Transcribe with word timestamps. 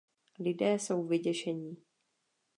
Lidé 0.39 0.79
jsou 0.79 1.07
vyděšení. 1.07 1.77